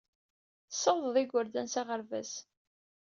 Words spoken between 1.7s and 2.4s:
s aɣerbaz.